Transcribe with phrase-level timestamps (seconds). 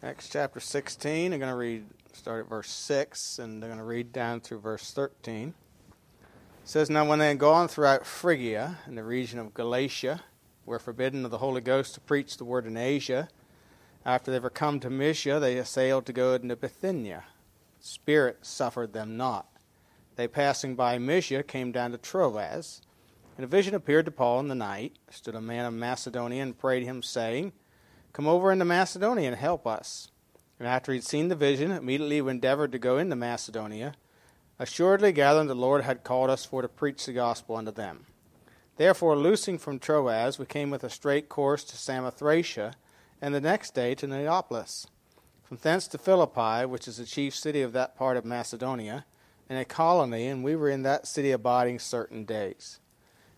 [0.00, 1.32] Acts chapter 16.
[1.32, 4.60] I'm going to read, start at verse 6, and I'm going to read down through
[4.60, 5.48] verse 13.
[5.48, 5.54] It
[6.62, 10.22] says, Now when they had gone throughout Phrygia and the region of Galatia,
[10.64, 13.28] were forbidden of the Holy Ghost to preach the word in Asia,
[14.06, 17.24] after they were come to Mysia, they sailed to go into Bithynia.
[17.80, 19.48] Spirit suffered them not.
[20.14, 22.82] They passing by Mysia came down to Troas.
[23.36, 24.96] And a vision appeared to Paul in the night.
[25.10, 27.52] Stood a man of Macedonia and prayed him, saying,
[28.12, 30.10] Come over into Macedonia and help us.
[30.58, 33.94] And after he had seen the vision, immediately he endeavored to go into Macedonia,
[34.58, 38.06] assuredly gathering the Lord had called us for to preach the gospel unto them.
[38.76, 42.74] Therefore, loosing from Troas, we came with a straight course to Samothracia,
[43.20, 44.86] and the next day to Neapolis.
[45.42, 49.04] From thence to Philippi, which is the chief city of that part of Macedonia,
[49.48, 52.80] and a colony, and we were in that city abiding certain days.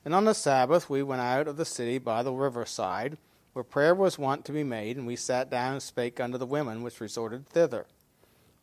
[0.04, 3.16] And on the Sabbath we went out of the city by the riverside,
[3.52, 6.46] where prayer was wont to be made, and we sat down and spake unto the
[6.46, 7.86] women which resorted thither.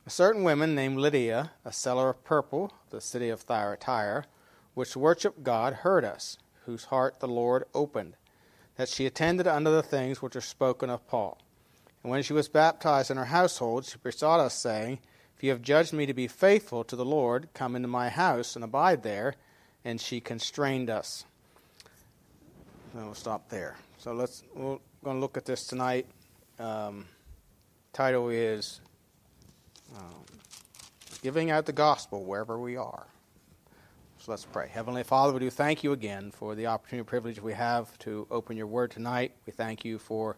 [0.06, 4.26] A certain woman named Lydia, a seller of purple, the city of Thyatira,
[4.74, 8.16] which worshipped God, heard us, whose heart the Lord opened,
[8.78, 11.38] that she attended unto the things which are spoken of Paul.
[12.04, 15.00] And when she was baptized in her household, she besought us, saying,
[15.36, 18.56] If you have judged me to be faithful to the Lord, come into my house
[18.56, 19.36] and abide there.
[19.84, 21.26] And she constrained us.
[22.94, 23.76] And we'll stop there.
[23.98, 26.08] So let's we're going to look at this tonight.
[26.60, 27.06] Um,
[27.94, 28.82] title is
[29.96, 30.26] um,
[31.22, 33.08] "Giving Out the Gospel Wherever We Are."
[34.20, 34.68] So let's pray.
[34.68, 38.28] Heavenly Father, we do thank you again for the opportunity and privilege we have to
[38.32, 39.34] open your Word tonight.
[39.46, 40.38] We thank you for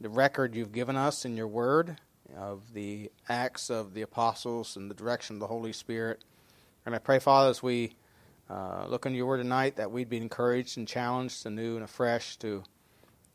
[0.00, 1.96] the record you've given us in your Word
[2.36, 6.24] of the acts of the apostles and the direction of the Holy Spirit.
[6.84, 7.94] And I pray, Father, as we
[8.50, 12.36] uh, look into your Word tonight, that we'd be encouraged and challenged anew and afresh
[12.38, 12.64] to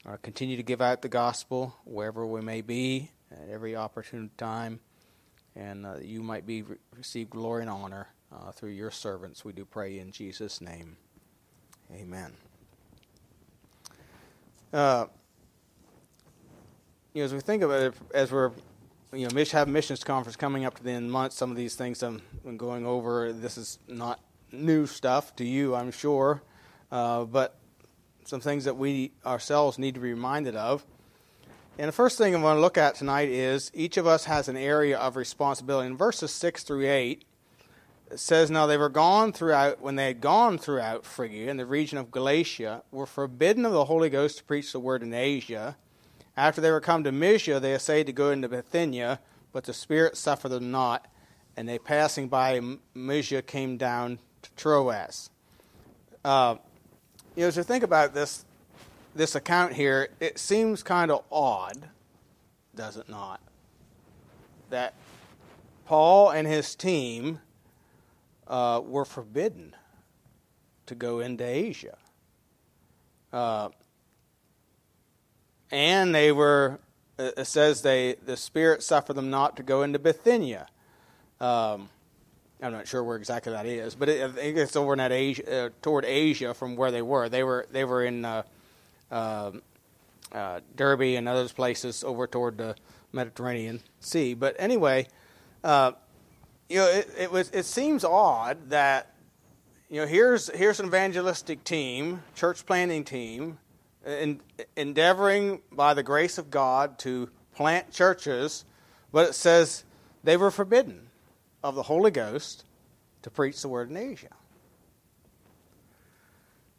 [0.06, 4.80] uh, continue to give out the gospel wherever we may be at every opportune time,
[5.56, 9.44] and uh, you might be re- glory and honor uh, through your servants.
[9.44, 10.98] We do pray in Jesus' name.
[11.94, 12.34] Amen.
[14.72, 15.08] Uh,
[17.14, 18.52] you know, as we think about it, as we're
[19.12, 21.34] you know, have missions conference coming up to the end of the month.
[21.34, 22.22] Some of these things I'm
[22.58, 23.34] going over.
[23.34, 24.20] This is not
[24.52, 26.44] new stuff to you, I'm sure,
[26.92, 27.59] uh, but
[28.30, 30.86] some things that we ourselves need to be reminded of.
[31.80, 34.48] And the first thing I'm going to look at tonight is each of us has
[34.48, 35.88] an area of responsibility.
[35.88, 37.26] In verses 6 through 8,
[38.12, 41.66] it says, Now they were gone throughout, when they had gone throughout Phrygia and the
[41.66, 45.78] region of Galatia, were forbidden of the Holy Ghost to preach the word in Asia.
[46.38, 49.20] After they were come to Mysia, they essayed to go into Bithynia,
[49.52, 51.08] but the Spirit suffered them not.
[51.58, 52.62] And they passing by
[52.94, 55.30] Mysia came down to Troas.
[56.24, 56.56] Uh,
[57.40, 58.44] you know, as you think about this,
[59.16, 61.88] this account here, it seems kind of odd,
[62.76, 63.40] does it not?
[64.72, 64.94] That
[65.86, 67.40] Paul and his team
[68.46, 69.74] uh, were forbidden
[70.88, 71.98] to go into Asia.
[73.32, 73.70] Uh,
[75.72, 76.82] and they were,
[77.18, 80.68] it says they, the Spirit suffered them not to go into Bithynia.
[81.40, 81.88] Um,
[82.62, 85.14] I'm not sure where exactly that is, but it, I think it's over in that
[85.14, 87.30] Asia, uh, toward Asia from where they were.
[87.30, 88.44] They were they were in uh,
[89.10, 89.52] uh,
[90.32, 92.76] uh, Derbe and other places over toward the
[93.14, 94.34] Mediterranean Sea.
[94.34, 95.08] But anyway,
[95.64, 95.94] uh,
[96.68, 99.14] you know, it, it, was it seems odd that
[99.90, 103.58] you know here's here's an evangelistic team, church planting team,
[104.06, 104.42] in,
[104.76, 108.66] endeavoring by the grace of God to plant churches,
[109.14, 109.86] but it says
[110.26, 111.09] they were forbidden
[111.64, 112.66] of the Holy Ghost
[113.22, 114.30] to preach the word in Asia.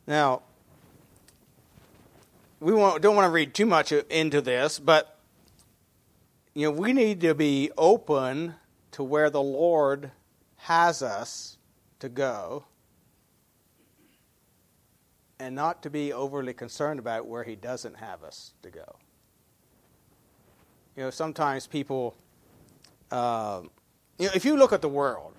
[0.06, 0.42] Now,
[2.60, 5.18] we don't want to read too much into this, but
[6.54, 8.54] you know we need to be open
[8.92, 10.10] to where the Lord
[10.56, 11.58] has us
[12.00, 12.64] to go,
[15.38, 18.96] and not to be overly concerned about where He doesn't have us to go.
[20.96, 22.14] You know, sometimes people.
[23.10, 23.62] Uh,
[24.20, 25.32] you know, if you look at the world,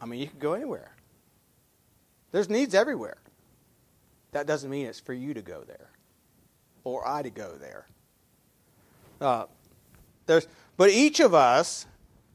[0.00, 0.90] I mean, you can go anywhere.
[2.32, 3.16] There's needs everywhere.
[4.32, 5.90] That doesn't mean it's for you to go there
[6.82, 7.86] or I to go there.
[9.20, 9.44] Uh,
[10.26, 11.86] there's, but each of us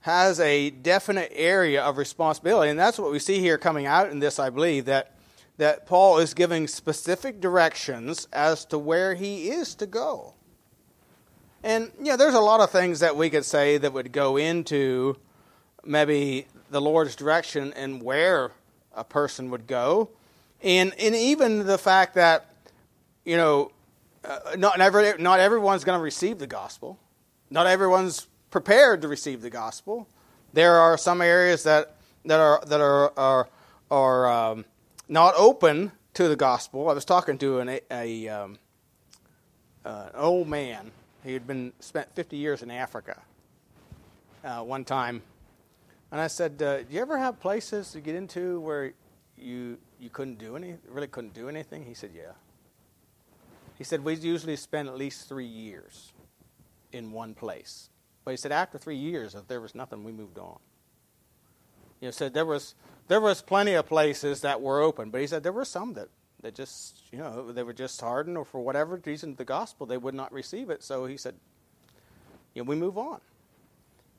[0.01, 4.19] has a definite area of responsibility, and that's what we see here coming out in
[4.19, 5.17] this, I believe, that,
[5.57, 10.35] that Paul is giving specific directions as to where he is to go.
[11.61, 14.37] And, you know, there's a lot of things that we could say that would go
[14.37, 15.17] into
[15.87, 18.51] maybe the Lord's direction and where
[18.93, 20.09] a person would go,
[20.61, 22.53] and and even the fact that
[23.25, 23.71] you know
[24.27, 26.99] uh, not every, not everyone's going to receive the gospel.
[27.49, 30.07] not everyone's prepared to receive the gospel.
[30.53, 31.95] There are some areas that,
[32.25, 33.47] that are, that are, are,
[33.89, 34.65] are um,
[35.07, 36.89] not open to the gospel.
[36.89, 38.59] I was talking to an, a, um,
[39.85, 40.91] uh, old man.
[41.23, 43.21] He had been spent 50 years in Africa
[44.43, 45.21] uh, one time.
[46.11, 48.93] And I said, uh, "Do you ever have places to get into where
[49.35, 52.33] you you couldn't do any, really couldn't do anything?" He said, "Yeah."
[53.77, 56.13] He said, "We usually spend at least three years
[56.91, 57.89] in one place."
[58.27, 60.59] But he said, after three years, if there was nothing, we moved on.
[62.01, 62.75] You know, said there was
[63.07, 66.09] there was plenty of places that were open, but he said there were some that
[66.41, 69.95] that just you know they were just hardened or for whatever reason the gospel they
[69.95, 70.83] would not receive it.
[70.83, 71.35] So he said,
[72.53, 73.21] you know, we move on.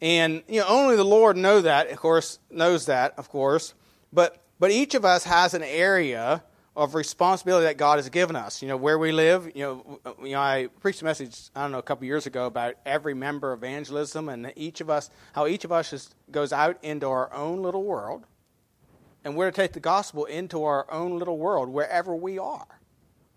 [0.00, 3.74] And you know, only the Lord know that, of course, knows that, of course.
[4.12, 6.42] But but each of us has an area
[6.76, 8.62] of responsibility that God has given us.
[8.62, 9.50] You know, where we live.
[9.54, 12.46] You know, you know, I preached a message I don't know a couple years ago
[12.46, 16.52] about every member of evangelism and each of us, how each of us is, goes
[16.52, 18.24] out into our own little world,
[19.24, 22.77] and we're to take the gospel into our own little world wherever we are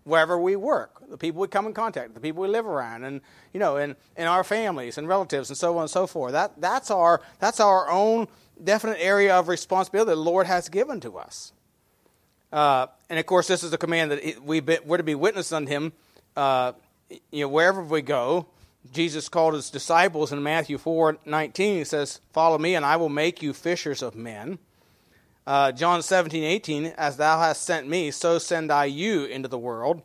[0.04, 3.20] wherever we work, the people we come in contact, the people we live around, and
[3.52, 6.32] you know, in, in our families and relatives and so on and so forth.
[6.32, 8.28] That that's our that's our own
[8.62, 11.52] definite area of responsibility the Lord has given to us.
[12.52, 15.70] Uh, and of course, this is a command that we we're to be witness unto
[15.70, 15.92] Him.
[16.36, 16.72] Uh,
[17.30, 18.46] you know, wherever we go,
[18.92, 21.78] Jesus called his disciples in Matthew four nineteen.
[21.78, 24.58] He says, "Follow me, and I will make you fishers of men."
[25.46, 29.58] Uh, John 17, 18, as thou hast sent me, so send I you into the
[29.58, 30.02] world.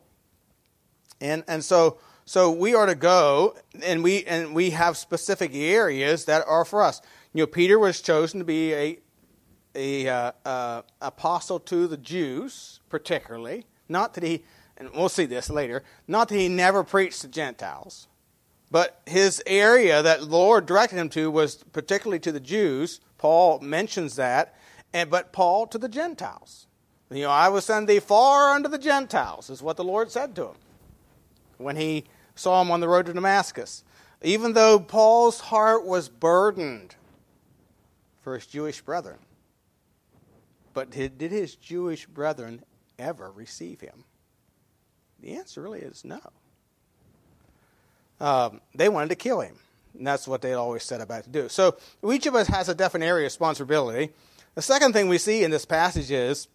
[1.21, 6.25] And, and so, so we are to go, and we, and we have specific areas
[6.25, 7.01] that are for us.
[7.33, 8.99] You know, Peter was chosen to be a,
[9.75, 13.65] a uh, uh, apostle to the Jews, particularly.
[13.87, 14.43] Not that he,
[14.75, 18.07] and we'll see this later, not that he never preached to Gentiles,
[18.71, 23.01] but his area that the Lord directed him to was particularly to the Jews.
[23.19, 24.55] Paul mentions that
[24.93, 26.67] and but Paul to the Gentiles.
[27.09, 30.35] You know, I will send thee far unto the Gentiles, is what the Lord said
[30.35, 30.55] to him
[31.57, 32.03] when he
[32.35, 33.83] saw him on the road to Damascus.
[34.21, 36.95] Even though Paul's heart was burdened
[38.21, 39.19] for his Jewish brethren.
[40.73, 42.63] But did did his Jewish brethren
[42.99, 44.03] ever receive him?
[45.19, 46.19] The answer really is no.
[48.19, 49.55] Um, they wanted to kill him.
[49.97, 51.49] And that's what they always said about to do.
[51.49, 51.77] So
[52.11, 54.11] each of us has a definite area of responsibility.
[54.57, 56.48] The second thing we see in this passage is,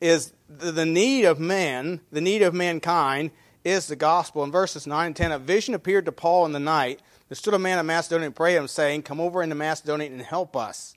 [0.00, 3.32] is the, need of man, the need of mankind,
[3.64, 4.42] is the gospel.
[4.42, 7.02] In verses 9 and 10, a vision appeared to Paul in the night.
[7.28, 10.22] There stood a man of Macedonia and prayed him, saying, Come over into Macedonia and
[10.22, 10.94] help us.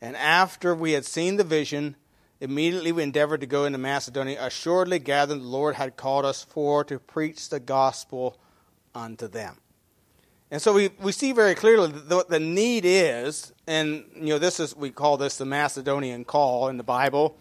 [0.00, 1.96] And after we had seen the vision,
[2.40, 6.84] immediately we endeavored to go into Macedonia, assuredly gathering the Lord had called us for
[6.84, 8.38] to preach the gospel
[8.94, 9.56] unto them.
[10.50, 14.60] And so we, we see very clearly what the need is, and you know this
[14.60, 17.36] is we call this the Macedonian call in the Bible,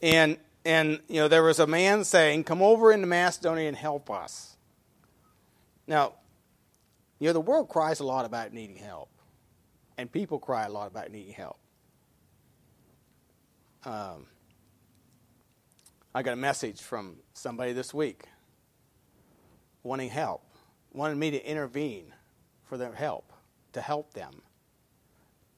[0.00, 4.10] and and you know there was a man saying, "Come over into Macedonia and help
[4.10, 4.56] us."
[5.88, 6.14] Now,
[7.18, 9.08] you know the world cries a lot about needing help,
[9.98, 11.58] and people cry a lot about needing help.
[13.84, 14.26] Um,
[16.14, 18.24] I got a message from somebody this week
[19.82, 20.44] wanting help,
[20.92, 22.12] wanted me to intervene
[22.66, 23.32] for their help,
[23.72, 24.42] to help them.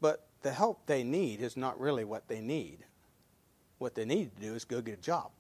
[0.01, 2.79] But the help they need is not really what they need.
[3.79, 5.31] What they need to do is go get a job.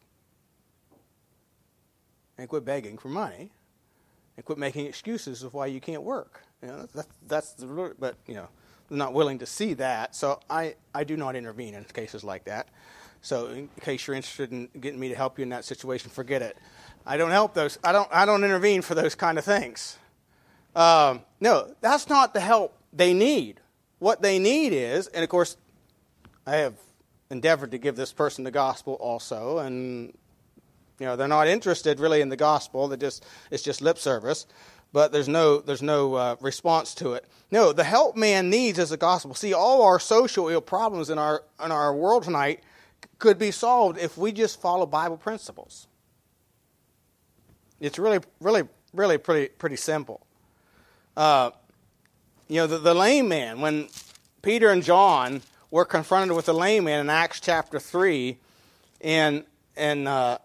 [2.36, 3.50] And quit begging for money.
[4.36, 6.42] And quit making excuses of why you can't work.
[6.62, 8.48] You know, that, that's the, but, you know,
[8.88, 10.14] they're not willing to see that.
[10.14, 12.68] So I, I do not intervene in cases like that.
[13.20, 16.40] So in case you're interested in getting me to help you in that situation, forget
[16.42, 16.56] it.
[17.04, 17.78] I don't help those.
[17.82, 18.08] I don't.
[18.12, 19.98] I don't intervene for those kind of things.
[20.78, 23.60] Um, no, that's not the help they need.
[23.98, 25.56] What they need is, and of course,
[26.46, 26.74] I have
[27.30, 30.16] endeavored to give this person the gospel also, and
[31.00, 32.86] you know they're not interested really in the gospel.
[32.86, 34.46] They just it's just lip service,
[34.92, 37.26] but there's no there's no uh, response to it.
[37.50, 39.34] No, the help man needs is the gospel.
[39.34, 42.62] See, all our social ill problems in our in our world tonight
[43.18, 45.88] could be solved if we just follow Bible principles.
[47.80, 50.24] It's really really really pretty pretty simple.
[51.18, 51.50] Uh,
[52.46, 53.88] you know, the, the lame man, when
[54.40, 58.38] Peter and John were confronted with the lame man in Acts chapter 3,
[59.00, 59.42] and
[59.76, 60.38] in uh,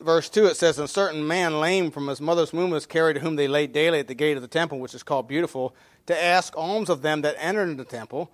[0.00, 3.14] verse 2 it says, And a certain man lame from his mother's womb was carried
[3.14, 5.74] to whom they laid daily at the gate of the temple, which is called Beautiful,
[6.04, 8.30] to ask alms of them that entered into the temple,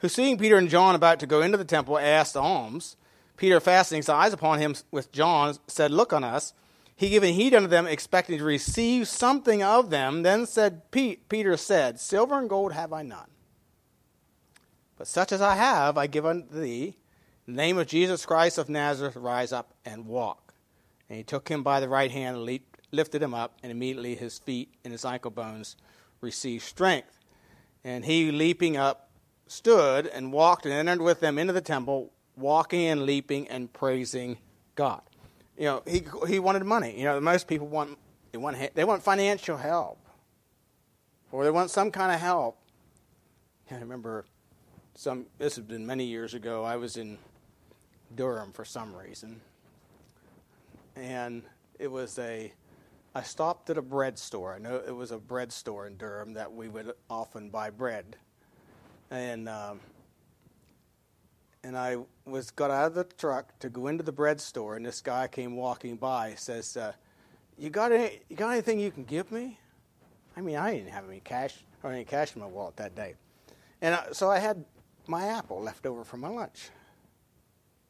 [0.00, 2.96] who seeing Peter and John about to go into the temple asked alms.
[3.38, 6.52] Peter, fastening his eyes upon him with John, said, Look on us.
[6.96, 10.22] He giving heed unto them, expecting to receive something of them.
[10.22, 13.30] Then said Peter said, Silver and gold have I none.
[14.96, 16.96] But such as I have, I give unto thee.
[17.46, 20.54] In the name of Jesus Christ of Nazareth, rise up and walk.
[21.08, 22.60] And he took him by the right hand and
[22.92, 25.76] lifted him up, and immediately his feet and his ankle bones
[26.20, 27.18] received strength.
[27.82, 29.10] And he, leaping up,
[29.46, 34.38] stood and walked and entered with them into the temple, walking and leaping and praising
[34.74, 35.02] God.
[35.56, 36.98] You know, he, he wanted money.
[36.98, 37.98] You know, most people want
[38.32, 39.98] they want they want financial help,
[41.30, 42.58] or they want some kind of help.
[43.70, 44.24] I remember
[44.94, 45.26] some.
[45.38, 46.64] This has been many years ago.
[46.64, 47.18] I was in
[48.16, 49.40] Durham for some reason,
[50.96, 51.42] and
[51.78, 52.52] it was a.
[53.14, 54.52] I stopped at a bread store.
[54.54, 58.16] I know it was a bread store in Durham that we would often buy bread,
[59.12, 59.78] and um,
[61.64, 64.84] and I was got out of the truck to go into the bread store, and
[64.84, 66.34] this guy came walking by.
[66.36, 66.92] Says, uh,
[67.58, 68.20] "You got any?
[68.28, 69.58] You got anything you can give me?"
[70.36, 73.14] I mean, I didn't have any cash or any cash in my wallet that day,
[73.80, 74.64] and I, so I had
[75.06, 76.70] my apple left over from my lunch.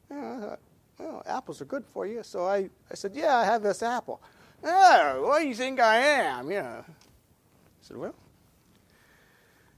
[0.08, 0.60] Thought,
[0.98, 4.22] well, apples are good for you, so I, I said, "Yeah, I have this apple."
[4.62, 6.50] Oh, what do you think I am?
[6.50, 6.84] You know.
[6.86, 8.14] I said, "Well,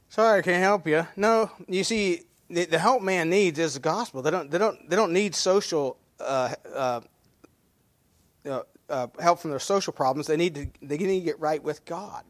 [0.08, 4.22] sorry, I can't help you." No, you see, the, help man needs is the gospel.
[4.22, 7.00] They don't they don't they don't need social uh, uh,
[8.44, 10.26] uh, uh, help from their social problems.
[10.26, 12.24] They need to they need to get right with God.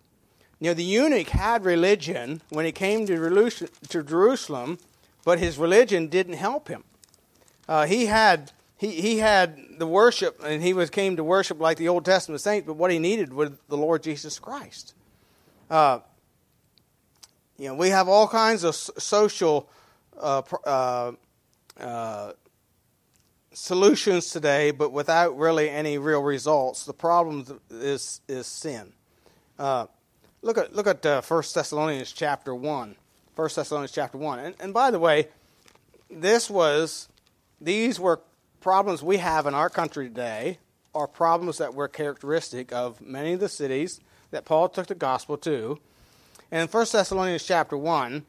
[0.58, 3.50] You know, the eunuch had religion when he came to
[3.88, 4.78] to Jerusalem,
[5.24, 6.84] but his religion didn't help him.
[7.68, 11.76] Uh, he had he, he had the worship, and he was came to worship like
[11.76, 12.66] the Old Testament saints.
[12.66, 14.94] But what he needed was the Lord Jesus Christ.
[15.68, 16.00] Uh,
[17.58, 19.68] you know, we have all kinds of social
[20.20, 21.12] uh, uh,
[21.80, 22.32] uh,
[23.52, 26.84] solutions today, but without really any real results.
[26.84, 28.92] The problem is is sin.
[29.58, 29.86] Uh,
[30.42, 32.96] look at look at uh, First Thessalonians chapter one.
[33.34, 34.38] First Thessalonians chapter one.
[34.38, 35.28] And, and by the way,
[36.10, 37.08] this was
[37.60, 38.20] these were
[38.60, 40.58] problems we have in our country today.
[40.94, 45.36] Are problems that were characteristic of many of the cities that Paul took the gospel
[45.38, 45.78] to.
[46.50, 48.24] And in First Thessalonians chapter one,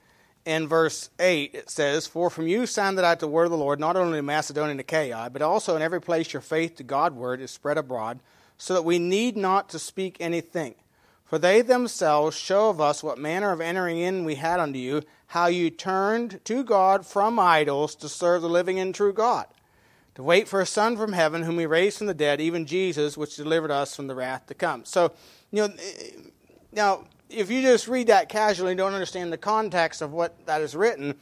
[0.48, 3.82] in verse 8, it says, For from you sounded out the word of the Lord,
[3.82, 7.42] not only in Macedonia and Achaia, but also in every place your faith to Godward
[7.42, 8.22] is spread abroad,
[8.58, 10.75] so that we need not to speak anything.
[11.25, 15.04] For they themselves show of us what manner of entering in we had unto you,
[15.27, 19.48] how you turned to God from idols to serve the living and true God,
[20.16, 23.18] to wait for a Son from heaven, whom he raised from the dead, even Jesus,
[23.18, 24.86] which delivered us from the wrath to come.
[24.86, 25.12] So,
[25.51, 25.74] you know,
[26.72, 30.62] now if you just read that casually and don't understand the context of what that
[30.62, 31.15] is written,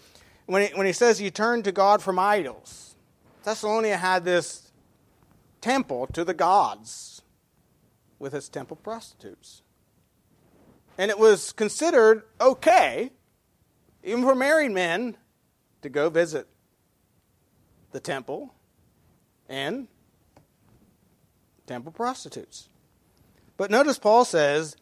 [0.45, 2.95] when he, when he says you turn to God from idols,
[3.43, 4.71] Thessalonica had this
[5.61, 7.21] temple to the gods
[8.19, 9.63] with its temple prostitutes.
[10.97, 13.11] And it was considered okay,
[14.03, 15.17] even for married men,
[15.81, 16.47] to go visit
[17.91, 18.53] the temple
[19.49, 19.87] and
[21.67, 22.69] temple prostitutes.
[23.57, 24.75] But notice Paul says,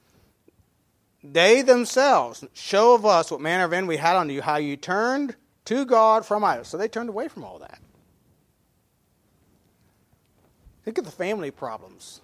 [1.23, 4.75] they themselves show of us what manner of end we had unto you, how you
[4.75, 6.67] turned to God from idols.
[6.67, 7.79] So they turned away from all that.
[10.83, 12.21] Think of the family problems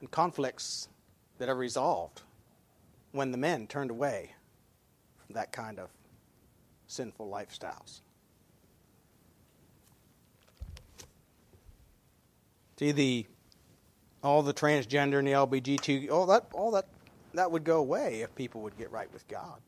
[0.00, 0.88] and conflicts
[1.38, 2.20] that are resolved
[3.12, 4.34] when the men turned away
[5.24, 5.88] from that kind of
[6.86, 8.00] sinful lifestyles.
[12.78, 13.26] See the
[14.22, 16.86] all the transgender and the LBGT, all that all that
[17.34, 19.60] that would go away if people would get right with God.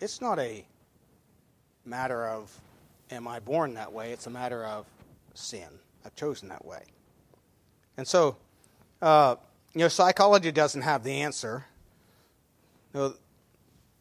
[0.00, 0.64] It's not a
[1.84, 2.52] matter of,
[3.10, 4.12] am I born that way?
[4.12, 4.86] It's a matter of
[5.34, 5.68] sin.
[6.04, 6.82] I've chosen that way.
[7.96, 8.36] And so,
[9.00, 9.36] uh,
[9.74, 11.64] you know, psychology doesn't have the answer.
[12.94, 13.14] No,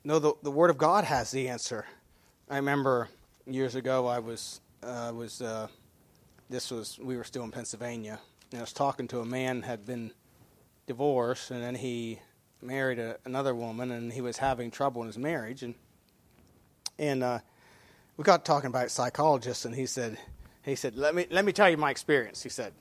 [0.03, 1.85] no the, the Word of God has the answer.
[2.49, 3.09] I remember
[3.45, 5.67] years ago I was, uh, was uh,
[6.49, 8.19] this was, we were still in Pennsylvania,
[8.51, 10.11] and I was talking to a man had been
[10.87, 12.19] divorced, and then he
[12.65, 15.75] married a, another woman, and he was having trouble in his marriage, and
[16.97, 17.39] and uh,
[18.17, 20.17] we got talking about psychologists, and he said,
[20.63, 22.43] he said, let me let me tell you my experience.
[22.43, 22.73] He said,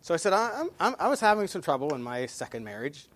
[0.00, 3.08] so I said, I, I'm, I was having some trouble in my second marriage,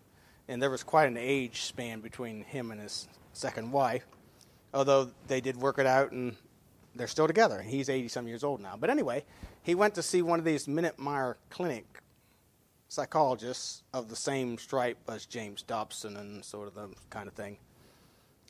[0.49, 4.06] and there was quite an age span between him and his second wife,
[4.73, 6.37] although they did work it out and
[6.94, 7.61] they're still together.
[7.62, 8.76] He's 80 some years old now.
[8.78, 9.25] But anyway,
[9.62, 12.00] he went to see one of these Minirth Meier Clinic
[12.88, 17.58] psychologists of the same stripe as James Dobson and sort of the kind of thing.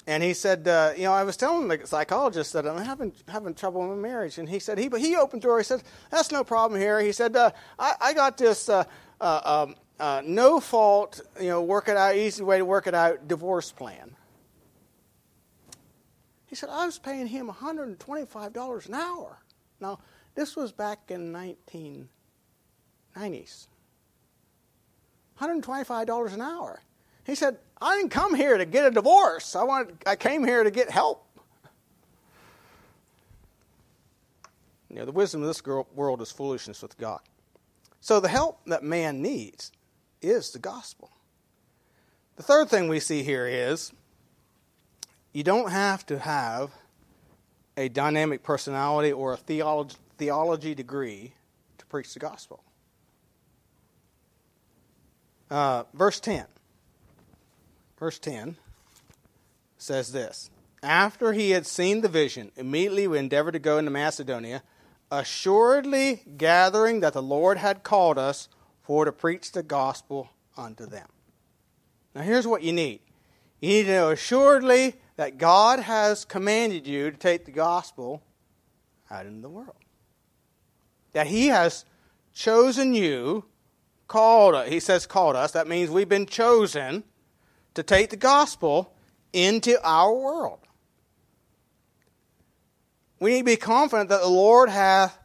[0.06, 3.54] And he said, uh, you know, I was telling the psychologist that I'm having having
[3.54, 5.58] trouble in my marriage, and he said he he opened the door.
[5.58, 8.84] He said, "That's no problem here." He said, uh, I, "I got this uh,
[9.18, 12.94] uh, um, uh, no fault, you know, work it out, easy way to work it
[12.94, 14.16] out, divorce plan.
[16.46, 19.38] He said, I was paying him $125 an hour.
[19.80, 19.98] Now,
[20.34, 23.66] this was back in 1990s.
[25.48, 26.80] $125 an hour.
[27.24, 29.56] He said, I didn't come here to get a divorce.
[29.56, 31.26] I, wanted, I came here to get help.
[34.90, 37.20] You know, the wisdom of this world is foolishness with God.
[38.00, 39.72] So the help that man needs
[40.22, 41.10] is the gospel.
[42.36, 43.92] The third thing we see here is
[45.32, 46.70] you don't have to have
[47.76, 51.32] a dynamic personality or a theology, theology degree
[51.78, 52.62] to preach the gospel.
[55.54, 56.46] Uh, verse 10.
[57.96, 58.56] Verse 10
[59.78, 60.50] says this
[60.82, 64.64] After he had seen the vision, immediately we endeavored to go into Macedonia,
[65.12, 68.48] assuredly gathering that the Lord had called us
[68.82, 71.06] for to preach the gospel unto them.
[72.16, 72.98] Now, here's what you need
[73.60, 78.24] you need to know assuredly that God has commanded you to take the gospel
[79.08, 79.76] out into the world.
[81.12, 81.84] That He has
[82.32, 83.44] chosen you,
[84.08, 85.52] called He says called us.
[85.52, 87.04] That means we've been chosen
[87.74, 88.92] to take the gospel
[89.32, 90.60] into our world.
[93.20, 95.18] We need to be confident that the Lord hath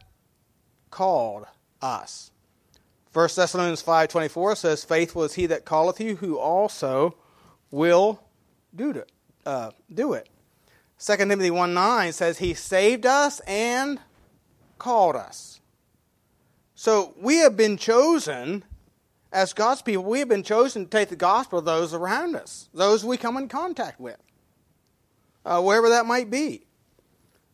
[0.90, 1.46] called
[1.82, 2.30] us.
[3.12, 7.16] 1 Thessalonians 5.24 says, Faithful is he that calleth you, who also
[7.70, 8.22] will
[8.74, 9.10] do it
[9.46, 10.28] uh, do it.
[10.98, 14.00] 2 Timothy 1 9 says, He saved us and
[14.78, 15.60] called us.
[16.74, 18.64] So we have been chosen,
[19.32, 22.68] as God's people, we have been chosen to take the gospel of those around us,
[22.74, 24.18] those we come in contact with,
[25.44, 26.66] uh, wherever that might be.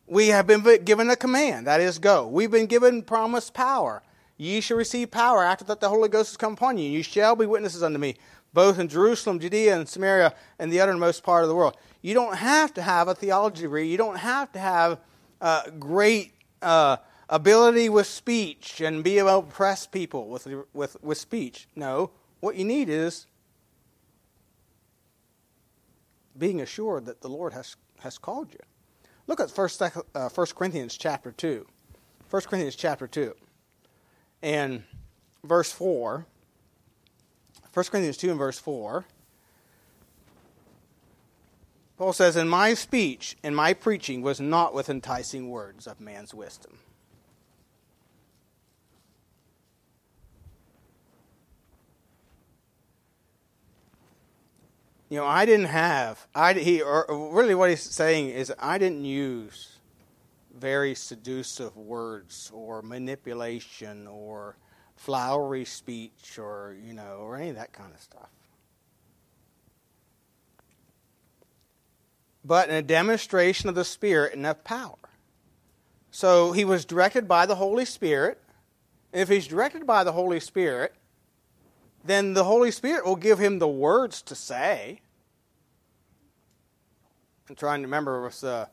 [0.07, 2.27] We have been given a command, that is, go.
[2.27, 4.01] We've been given promised power.
[4.37, 6.89] Ye shall receive power after that the Holy Ghost has come upon you.
[6.89, 8.15] You shall be witnesses unto me
[8.53, 11.77] both in Jerusalem, Judea, and Samaria, and the uttermost part of the world.
[12.01, 13.87] You don't have to have a theology degree.
[13.87, 14.99] You don't have to have
[15.41, 16.97] uh, great uh,
[17.29, 21.67] ability with speech and be able to press people with, with, with speech.
[21.75, 23.27] No, what you need is
[26.37, 28.59] being assured that the Lord has, has called you.
[29.25, 29.69] Look at 1,
[30.15, 31.65] uh, 1 Corinthians chapter 2.
[32.29, 33.33] 1 Corinthians chapter 2.
[34.41, 34.83] And
[35.43, 36.25] verse 4
[37.77, 39.05] 1 Corinthians 2 and verse 4.
[41.95, 46.33] Paul says, And my speech and my preaching was not with enticing words of man's
[46.33, 46.79] wisdom.
[55.09, 59.77] You know, I didn't have, I, he, really what he's saying is, I didn't use
[60.53, 64.57] very seductive words or manipulation or
[64.95, 68.29] flowery speech or, you know, or any of that kind of stuff.
[72.43, 74.95] But in a demonstration of the Spirit and of power.
[76.11, 78.41] So he was directed by the Holy Spirit.
[79.13, 80.93] If he's directed by the Holy Spirit,
[82.07, 85.01] then the Holy Spirit will give him the words to say.
[87.49, 88.65] I'm trying to remember, it was, uh,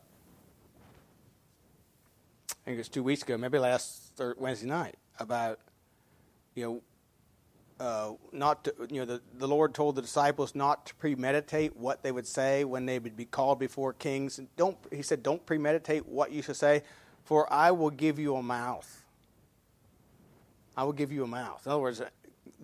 [2.49, 5.59] I think it was two weeks ago, maybe last Wednesday night, about
[6.55, 6.81] you know,
[7.85, 12.03] uh, not to, you know, the, the Lord told the disciples not to premeditate what
[12.03, 14.39] they would say when they would be called before kings.
[14.55, 16.83] Don't, he said, don't premeditate what you should say,
[17.25, 19.03] for I will give you a mouth.
[20.77, 21.65] I will give you a mouth.
[21.65, 22.01] In other words,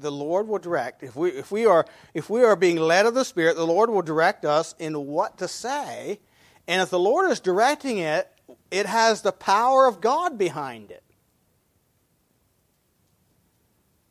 [0.02, 1.04] the Lord will direct.
[1.04, 3.90] If we, if we, are, if we are being led of the Spirit, the Lord
[3.90, 6.20] will direct us in what to say.
[6.68, 8.30] And if the Lord is directing it,
[8.70, 11.04] it has the power of God behind it.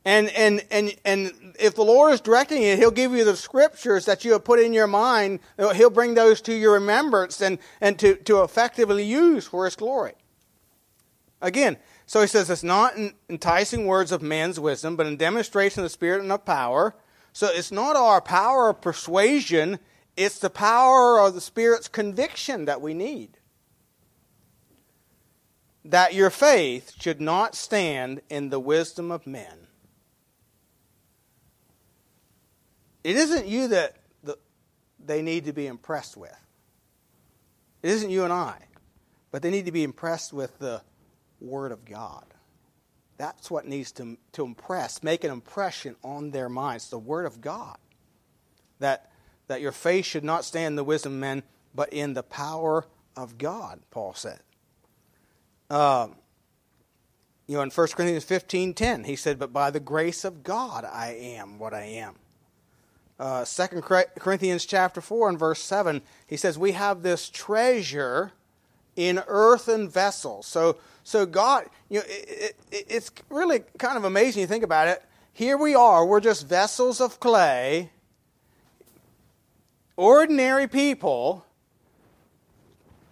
[0.03, 4.05] And, and, and, and if the Lord is directing it, He'll give you the scriptures
[4.05, 5.39] that you have put in your mind.
[5.57, 10.13] He'll bring those to your remembrance and, and to, to effectively use for His glory.
[11.39, 11.77] Again,
[12.11, 15.85] so He says it's not in enticing words of man's wisdom, but in demonstration of
[15.85, 16.95] the Spirit and of power.
[17.33, 19.79] So it's not our power of persuasion,
[20.17, 23.37] it's the power of the Spirit's conviction that we need.
[25.85, 29.67] That your faith should not stand in the wisdom of men
[33.03, 33.95] It isn't you that
[35.03, 36.37] they need to be impressed with.
[37.81, 38.57] It isn't you and I,
[39.31, 40.83] but they need to be impressed with the
[41.41, 42.25] Word of God.
[43.17, 47.41] That's what needs to, to impress, make an impression on their minds, the Word of
[47.41, 47.77] God.
[48.79, 49.11] That,
[49.47, 51.43] that your faith should not stand in the wisdom of men,
[51.75, 54.39] but in the power of God, Paul said.
[55.69, 56.15] Um,
[57.47, 61.09] You know, in 1 Corinthians 15:10, he said, "But by the grace of God I
[61.09, 62.15] am what I am."
[63.19, 68.31] Uh, 2 Corinthians chapter 4 and verse 7, he says, "We have this treasure
[68.95, 74.41] in earthen vessels." So, so God, you know, it, it, it's really kind of amazing.
[74.41, 75.03] You think about it.
[75.33, 76.05] Here we are.
[76.05, 77.91] We're just vessels of clay,
[79.95, 81.45] ordinary people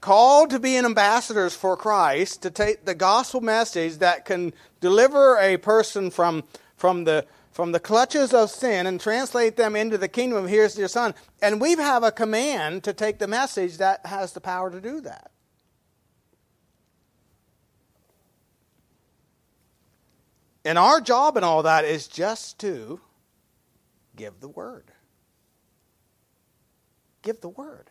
[0.02, 5.58] called to be ambassadors for Christ, to take the gospel message that can deliver a
[5.58, 6.43] person from,
[6.78, 10.78] from, the, from the clutches of sin and translate them into the kingdom of here's
[10.78, 11.13] your son.
[11.41, 15.02] And we have a command to take the message that has the power to do
[15.02, 15.32] that.
[20.65, 23.00] And our job in all that is just to
[24.15, 24.91] give the word.
[27.22, 27.89] Give the word.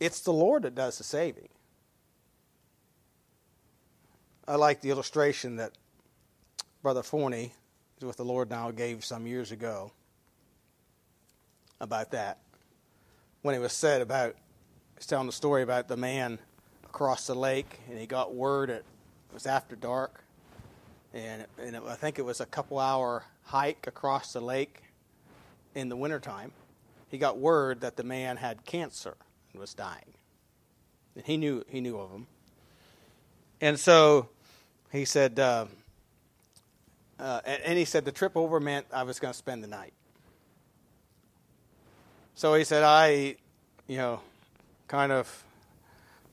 [0.00, 1.48] It's the Lord that does the saving.
[4.46, 5.72] I like the illustration that
[6.82, 7.52] Brother Forney,
[7.94, 9.92] who's with the Lord now, gave some years ago
[11.80, 12.38] about that.
[13.42, 14.36] When it was said about,
[14.96, 16.38] he's telling the story about the man
[16.84, 18.84] across the lake, and he got word it
[19.34, 20.24] was after dark,
[21.14, 24.82] and, and it, I think it was a couple hour hike across the lake
[25.74, 26.52] in the wintertime.
[27.10, 29.16] He got word that the man had cancer
[29.52, 30.14] and was dying.
[31.14, 32.26] And he knew he knew of him.
[33.60, 34.28] And so
[34.92, 35.66] he said, uh,
[37.18, 39.68] uh, and, and he said the trip over meant I was going to spend the
[39.68, 39.92] night.
[42.34, 43.36] So he said I,
[43.88, 44.20] you know,
[44.86, 45.44] kind of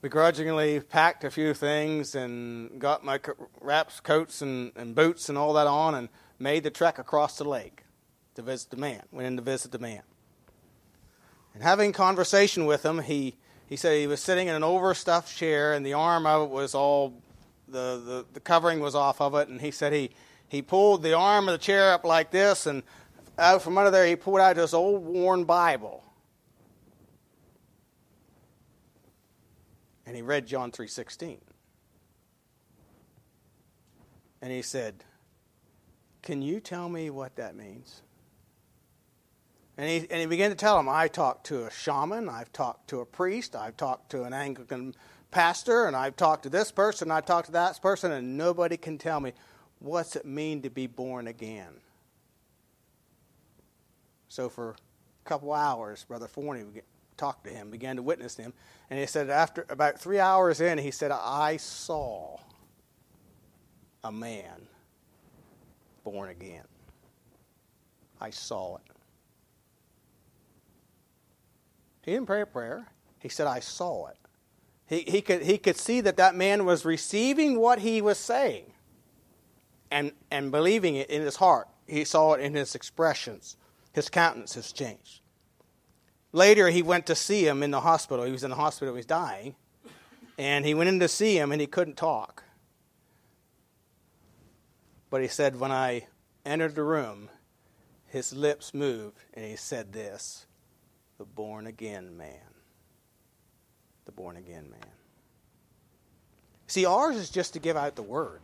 [0.02, 3.20] begrudgingly packed a few things and got my
[3.60, 7.44] wraps, coats, and, and boots and all that on and made the trek across the
[7.44, 7.84] lake
[8.36, 9.02] to visit the man.
[9.12, 10.02] Went in to visit the man.
[11.54, 13.36] And having conversation with him, he,
[13.68, 16.76] he said he was sitting in an overstuffed chair and the arm of it was
[16.76, 17.14] all,
[17.68, 19.48] the, the, the covering was off of it.
[19.48, 20.12] And he said he,
[20.48, 22.84] he pulled the arm of the chair up like this and
[23.38, 26.04] out from under there he pulled out this old worn Bible.
[30.06, 31.42] And he read John 3:16.
[34.42, 35.04] And he said,
[36.22, 38.02] "Can you tell me what that means?"
[39.78, 42.88] And he, and he began to tell him, I talked to a shaman, I've talked
[42.90, 44.96] to a priest, I've talked to an Anglican
[45.32, 48.98] pastor, and I've talked to this person, I've talked to that person, and nobody can
[48.98, 49.34] tell me
[49.80, 51.82] what's it mean to be born again.
[54.30, 56.64] So for a couple hours, Brother Forney
[57.18, 58.54] talked to him, began to witness him,
[58.90, 62.38] and he said after about three hours in, he said, I saw
[64.04, 64.68] a man
[66.04, 66.66] born again.
[68.22, 68.84] I saw it.
[72.04, 72.88] He didn't pray a prayer.
[73.20, 74.18] He said, I saw it.
[74.88, 78.72] He, he, could, he could see that that man was receiving what he was saying
[79.90, 81.68] and, and believing it in his heart.
[81.88, 83.58] He saw it in his expressions.
[83.94, 85.22] His countenance has changed.
[86.36, 88.26] Later, he went to see him in the hospital.
[88.26, 89.56] He was in the hospital, he was dying.
[90.38, 92.44] And he went in to see him, and he couldn't talk.
[95.10, 96.08] But he said, When I
[96.46, 97.30] entered the room,
[98.08, 100.46] his lips moved, and he said this
[101.18, 102.54] the born again man.
[104.04, 104.92] The born again man.
[106.68, 108.42] See, ours is just to give out the word,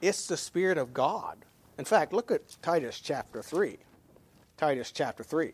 [0.00, 1.36] it's the Spirit of God.
[1.76, 3.76] In fact, look at Titus chapter 3.
[4.56, 5.52] Titus chapter 3.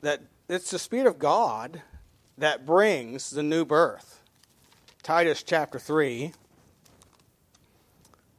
[0.00, 1.82] That it's the Spirit of God
[2.36, 4.22] that brings the new birth.
[5.02, 6.32] Titus chapter 3,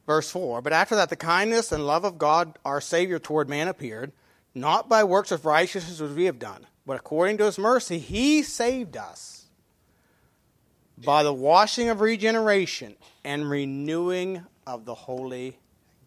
[0.06, 0.62] verse 4.
[0.62, 4.12] But after that, the kindness and love of God our Savior toward man appeared,
[4.54, 8.42] not by works of righteousness which we have done but according to his mercy, he
[8.42, 9.44] saved us
[10.98, 15.56] by the washing of regeneration and renewing of the Holy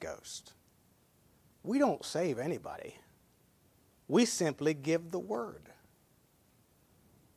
[0.01, 0.51] Ghost.
[1.63, 2.97] We don't save anybody,
[4.09, 5.61] we simply give the word.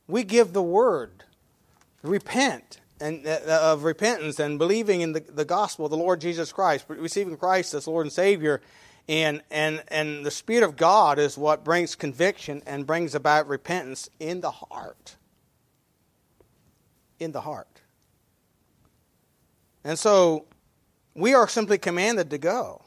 [0.07, 1.23] We give the word.
[2.03, 6.51] Repent and uh, of repentance and believing in the, the gospel of the Lord Jesus
[6.51, 8.61] Christ, receiving Christ as Lord and Savior,
[9.09, 14.09] and, and, and the Spirit of God is what brings conviction and brings about repentance
[14.19, 15.15] in the heart.
[17.19, 17.81] In the heart.
[19.83, 20.45] And so
[21.15, 22.81] we are simply commanded to go.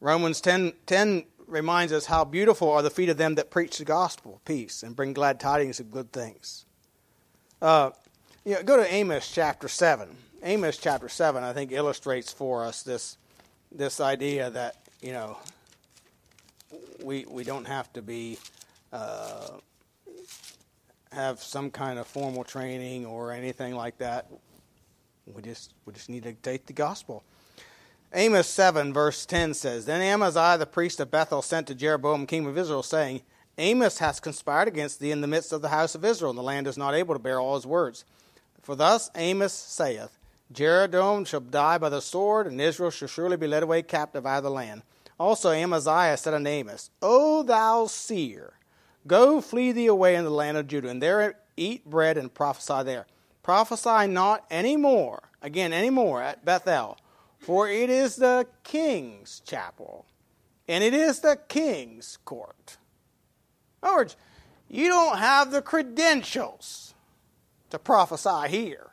[0.00, 3.84] Romans 10, 10 reminds us how beautiful are the feet of them that preach the
[3.84, 6.64] gospel, peace, and bring glad tidings of good things.
[7.60, 7.90] Uh,
[8.44, 10.08] you know, go to Amos chapter 7.
[10.42, 13.18] Amos chapter 7, I think, illustrates for us this
[13.72, 15.38] this idea that you know
[17.02, 18.38] we we don't have to be
[18.92, 19.48] uh,
[21.12, 24.26] have some kind of formal training or anything like that.
[25.26, 27.22] We just we just need to take the gospel.
[28.12, 32.44] Amos 7, verse 10 says, Then Amaziah the priest of Bethel sent to Jeroboam, king
[32.44, 33.22] of Israel, saying,
[33.56, 36.42] Amos hath conspired against thee in the midst of the house of Israel, and the
[36.42, 38.04] land is not able to bear all his words.
[38.62, 40.18] For thus Amos saith,
[40.50, 44.38] Jeroboam shall die by the sword, and Israel shall surely be led away captive out
[44.38, 44.82] of the land.
[45.18, 48.54] Also Amaziah said unto Amos, O thou seer,
[49.06, 52.82] go flee thee away in the land of Judah, and there eat bread and prophesy
[52.82, 53.06] there.
[53.44, 56.98] Prophesy not any more, again, any more at Bethel,
[57.40, 60.06] for it is the king's chapel,
[60.68, 62.76] and it is the king's court.
[63.82, 64.16] In other words,
[64.68, 66.94] you don't have the credentials
[67.70, 68.90] to prophesy here.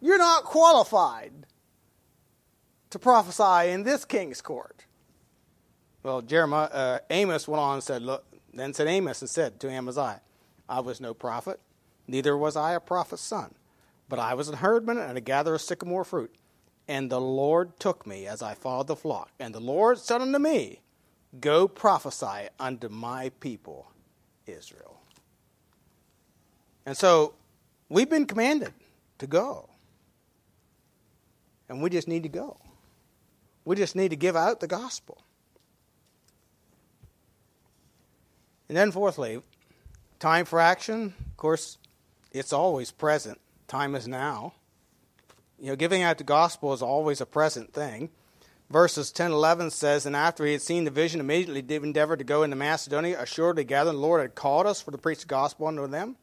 [0.00, 1.32] You're not qualified
[2.90, 4.86] to prophesy in this king's court.
[6.02, 9.68] Well, Jeremiah, uh, Amos went on and said, Look, then said Amos and said to
[9.68, 10.22] Amaziah,
[10.68, 11.60] I was no prophet,
[12.06, 13.54] neither was I a prophet's son,
[14.10, 16.34] but I was a herdman and a gatherer of sycamore fruit.
[16.88, 19.30] And the Lord took me as I followed the flock.
[19.38, 20.80] And the Lord said unto me,
[21.40, 23.92] Go prophesy unto my people
[24.46, 25.00] Israel.
[26.84, 27.34] And so
[27.88, 28.72] we've been commanded
[29.18, 29.70] to go.
[31.68, 32.58] And we just need to go.
[33.64, 35.22] We just need to give out the gospel.
[38.68, 39.40] And then, fourthly,
[40.18, 41.14] time for action.
[41.30, 41.78] Of course,
[42.32, 43.40] it's always present.
[43.70, 44.52] Time is now.
[45.60, 48.10] You know, giving out the gospel is always a present thing.
[48.68, 52.24] Verses 10 11 says, And after he had seen the vision, immediately did endeavor to
[52.24, 55.68] go into Macedonia, assuredly gathered, the Lord had called us for to preach the gospel
[55.68, 56.16] unto them.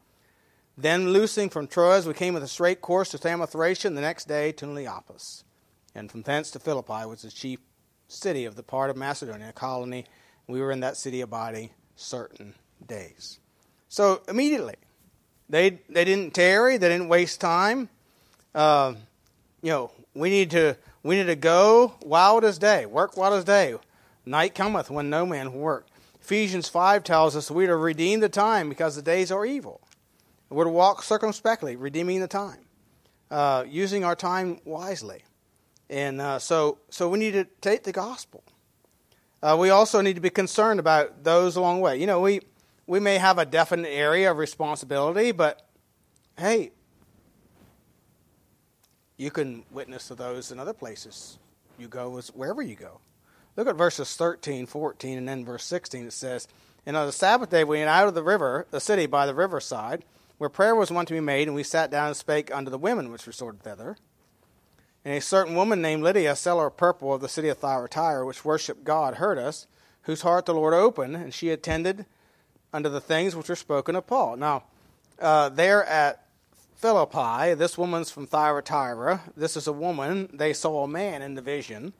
[0.78, 4.28] Then, loosing from Troas, we came with a straight course to Samothracia, and the next
[4.28, 5.46] day to Neapolis.
[5.96, 7.60] And from thence to Philippi was the chief
[8.10, 10.06] city of the part of Macedonia, a colony.
[10.48, 12.56] We were in that city abiding certain
[12.86, 13.40] days.
[13.88, 14.76] So immediately,
[15.50, 17.90] they they didn't tarry, they didn't waste time.
[18.54, 18.96] Uh,
[19.62, 23.44] you know, we need to we need to go it is day, work it is
[23.44, 23.76] day.
[24.26, 25.88] Night cometh when no man will work.
[26.22, 29.82] Ephesians five tells us we are to redeem the time because the days are evil.
[30.50, 32.60] We're to walk circumspectly, redeeming the time,
[33.30, 35.24] uh, using our time wisely.
[35.90, 38.44] And uh, so, so we need to take the gospel.
[39.42, 41.98] Uh, we also need to be concerned about those along the way.
[41.98, 42.42] You know, we,
[42.88, 45.67] we may have a definite area of responsibility, but
[46.39, 46.71] hey,
[49.17, 51.38] you can witness to those in other places.
[51.78, 53.00] You go wherever you go.
[53.58, 56.06] Look at verses 13, 14, and then verse 16.
[56.06, 56.47] It says,
[56.86, 59.34] And on the Sabbath day we went out of the river, the city by the
[59.34, 60.06] riverside,
[60.38, 62.78] where prayer was wont to be made, and we sat down and spake unto the
[62.78, 63.97] women which resorted thither.
[65.04, 68.26] And a certain woman named Lydia, a seller of purple of the city of Thyatira,
[68.26, 69.65] which worshipped God, heard us,
[70.04, 72.06] whose heart the Lord opened, and she attended
[72.73, 74.38] unto the things which were spoken of Paul.
[74.38, 74.63] Now,
[75.19, 76.27] uh, there at
[76.75, 79.21] Philippi, this woman's from Thyatira.
[79.36, 80.30] This is a woman.
[80.34, 81.93] They saw a man in the vision.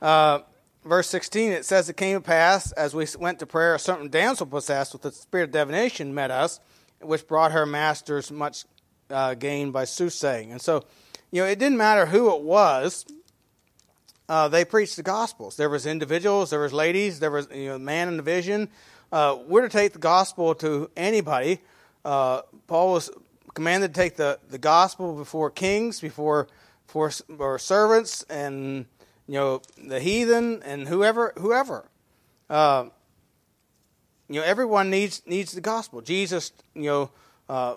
[0.00, 0.40] Uh,
[0.84, 4.08] verse 16, it says, It came to pass, as we went to prayer, a certain
[4.08, 6.58] damsel possessed with the spirit of divination met us,
[7.00, 8.64] which brought her masters much
[9.10, 10.52] uh, gain by soothsaying.
[10.52, 10.84] And so,
[11.30, 13.04] you know, it didn't matter who it was.
[14.28, 15.56] Uh, they preached the gospels.
[15.56, 18.70] There was individuals, there was ladies, there was you know, man in the vision.
[19.12, 21.60] Uh, we're to take the gospel to anybody.
[22.02, 23.10] Uh, Paul was
[23.52, 26.48] commanded to take the, the gospel before kings, before
[26.86, 28.86] for or servants, and
[29.26, 31.90] you know the heathen and whoever whoever.
[32.48, 32.86] Uh,
[34.30, 36.00] you know, everyone needs needs the gospel.
[36.00, 37.10] Jesus, you know,
[37.50, 37.74] uh,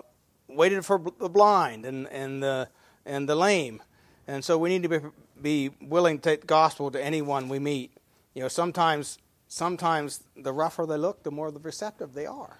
[0.48, 2.68] waited for the blind and and the
[3.04, 3.82] and the lame.
[4.26, 4.98] And so we need to be,
[5.40, 7.92] be willing to take the gospel to anyone we meet.
[8.34, 9.18] You know, sometimes
[9.56, 12.58] sometimes the rougher they look, the more receptive they are.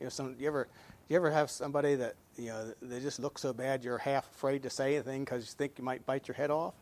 [0.00, 0.66] You know, some you ever
[1.08, 4.64] you ever have somebody that you know they just look so bad you're half afraid
[4.64, 6.74] to say anything because you think you might bite your head off.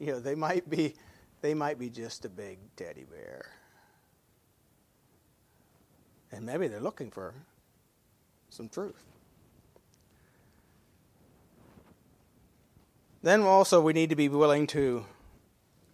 [0.00, 0.94] You know, they might be
[1.42, 3.52] they might be just a big teddy bear,
[6.32, 7.34] and maybe they're looking for
[8.48, 9.04] some truth.
[13.22, 15.04] Then also we need to be willing to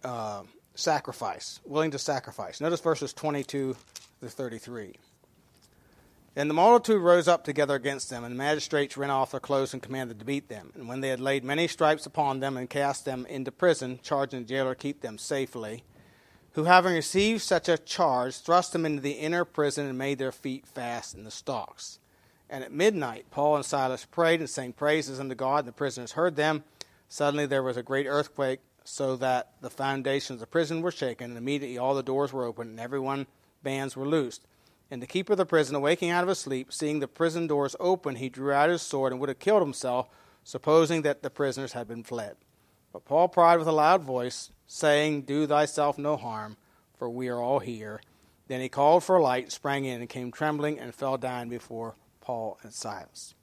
[0.03, 0.41] uh,
[0.77, 2.61] sacrifice, willing to sacrifice.
[2.61, 3.75] Notice verses 22
[4.21, 4.95] to 33.
[6.35, 9.73] And the multitude rose up together against them, and the magistrates rent off their clothes
[9.73, 10.71] and commanded to beat them.
[10.75, 14.41] And when they had laid many stripes upon them and cast them into prison, charging
[14.41, 15.83] the jailer keep them safely,
[16.53, 20.31] who having received such a charge, thrust them into the inner prison and made their
[20.31, 21.97] feet fast in the stocks.
[22.49, 26.11] And at midnight, Paul and Silas prayed and sang praises unto God, and the prisoners
[26.11, 26.63] heard them.
[27.09, 31.31] Suddenly there was a great earthquake, so that the foundations of the prison were shaken,
[31.31, 33.27] and immediately all the doors were opened, and everyone
[33.61, 34.47] bands were loosed.
[34.89, 37.75] And the keeper of the prison, awaking out of his sleep, seeing the prison doors
[37.81, 40.07] open, he drew out his sword and would have killed himself,
[40.45, 42.37] supposing that the prisoners had been fled.
[42.93, 46.55] But Paul cried with a loud voice, saying, Do thyself no harm,
[46.97, 47.99] for we are all here.
[48.47, 51.95] Then he called for a light, sprang in, and came trembling and fell down before
[52.21, 53.35] Paul and Silas.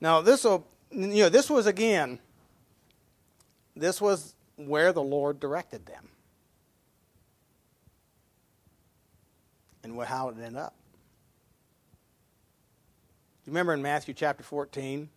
[0.00, 0.60] Now this you
[0.92, 2.20] know, this was again,
[3.74, 6.08] this was where the Lord directed them.
[9.82, 10.74] and how it ended up.
[13.44, 15.08] You remember in Matthew chapter 14,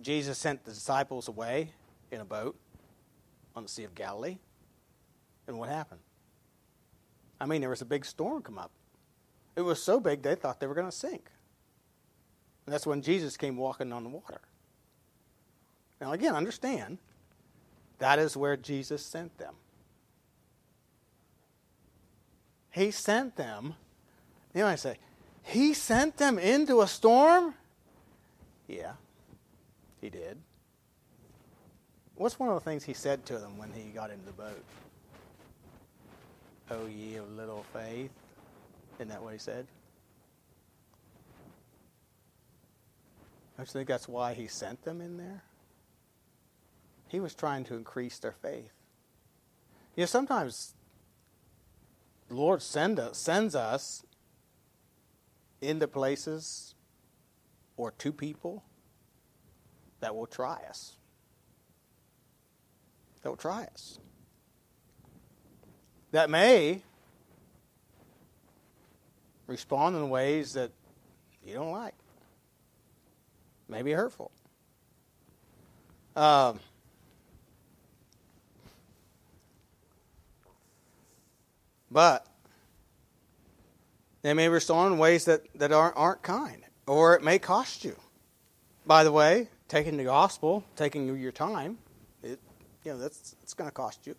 [0.00, 1.70] Jesus sent the disciples away
[2.10, 2.56] in a boat
[3.54, 4.38] on the Sea of Galilee.
[5.46, 6.00] And what happened?
[7.40, 8.70] I mean, there was a big storm come up.
[9.56, 11.30] It was so big they thought they were going to sink.
[12.66, 14.40] And that's when Jesus came walking on the water.
[16.00, 16.98] Now, again, understand
[18.00, 19.54] that is where Jesus sent them.
[22.70, 23.74] He sent them.
[24.54, 24.96] You might say,
[25.42, 27.54] He sent them into a storm?
[28.66, 28.92] Yeah,
[30.00, 30.38] He did.
[32.14, 34.64] What's one of the things He said to them when He got into the boat?
[36.70, 38.10] Oh, ye of little faith.
[38.98, 39.66] Isn't that what He said?
[43.58, 45.42] I think that's why He sent them in there.
[47.10, 48.70] He was trying to increase their faith.
[49.96, 50.74] You know, sometimes
[52.28, 54.04] the Lord send us, sends us
[55.60, 56.76] into places
[57.76, 58.62] or to people
[59.98, 60.96] that will try us.
[63.22, 63.98] That will try us.
[66.12, 66.82] That may
[69.48, 70.70] respond in ways that
[71.44, 71.94] you don't like.
[73.68, 74.30] Maybe hurtful.
[76.14, 76.60] Um,
[81.90, 82.26] But
[84.22, 87.96] they may respond in ways that, that aren't, aren't kind, or it may cost you.
[88.86, 91.78] By the way, taking the gospel, taking your time,
[92.22, 92.38] it,
[92.84, 94.14] you know, that's it's going to cost you.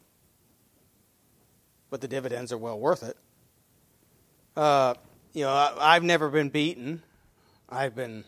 [1.89, 3.17] But the dividends are well worth it.
[4.55, 4.95] Uh,
[5.33, 7.03] you know, I, I've never been beaten.
[7.69, 8.23] I've been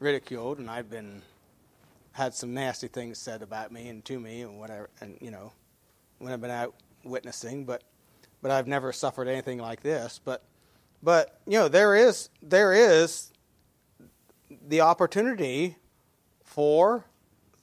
[0.00, 1.22] ridiculed, and I've been
[2.12, 5.52] had some nasty things said about me and to me, and whatever, and you know,
[6.18, 7.64] when I've been out witnessing.
[7.64, 7.82] But
[8.42, 10.20] but I've never suffered anything like this.
[10.24, 10.42] But,
[11.02, 13.30] but you know, there is there is
[14.66, 15.76] the opportunity
[16.44, 17.04] for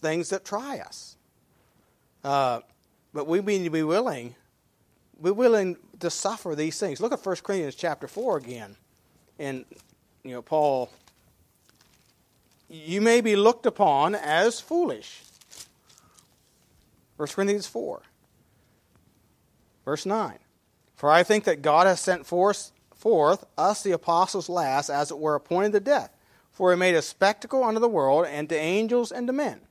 [0.02, 1.18] things that try us.
[2.24, 2.62] Uh,
[3.14, 4.36] but we need to be willing,
[5.22, 7.00] be willing to suffer these things.
[7.00, 8.76] Look at 1 Corinthians chapter four again,
[9.40, 9.66] and
[10.24, 10.90] you know Paul.
[12.68, 15.22] You may be looked upon as foolish.
[17.18, 18.02] 1 Corinthians 4,
[19.86, 20.38] verse 9.
[20.96, 25.20] For I think that God has sent forth, forth us, the apostles, last, as it
[25.20, 26.16] were, appointed to death.
[26.52, 29.62] For he made a spectacle unto the world, and to angels, and to men.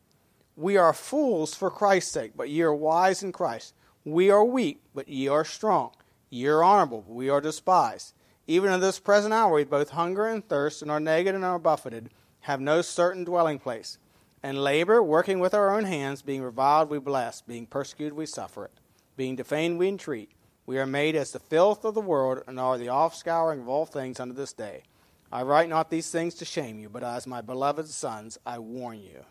[0.57, 3.75] We are fools for Christ's sake, but ye are wise in Christ.
[4.05, 5.93] We are weak, but ye are strong.
[6.29, 8.13] Ye are honorable, but we are despised.
[8.47, 11.59] Even in this present hour we both hunger and thirst, and are naked and are
[11.59, 12.11] buffeted,
[12.41, 13.99] have no certain dwelling place.
[14.43, 18.67] And labor, working with our own hands, being reviled we bless, being persecuted we suffer
[18.67, 18.73] it,
[19.17, 20.31] being defamed we entreat.
[20.67, 23.87] We are made as the filth of the world, and are the offscouring of all
[23.87, 24.83] things unto this day.
[25.31, 29.01] I write not these things to shame you, but as my beloved sons, I warn
[29.01, 29.25] you.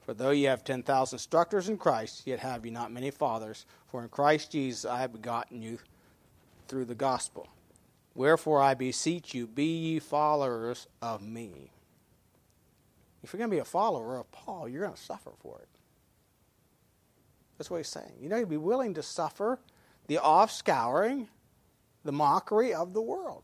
[0.00, 3.66] For though ye have ten thousand instructors in Christ, yet have ye not many fathers.
[3.88, 5.78] For in Christ Jesus I have begotten you
[6.68, 7.48] through the gospel.
[8.14, 11.70] Wherefore I beseech you, be ye followers of me.
[13.22, 15.68] If you're going to be a follower of Paul, you're going to suffer for it.
[17.58, 18.12] That's what he's saying.
[18.20, 19.58] You know, you'd be willing to suffer
[20.06, 21.26] the offscouring,
[22.04, 23.42] the mockery of the world.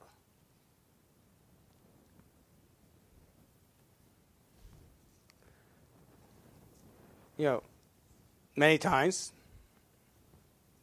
[7.36, 7.62] You know,
[8.54, 9.32] many times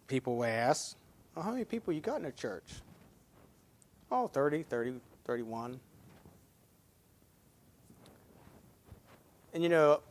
[0.07, 0.97] people will ask,
[1.37, 2.81] oh, how many people you got in a church?
[4.11, 5.79] Oh, 30, 30, 31.
[9.53, 10.01] And you know,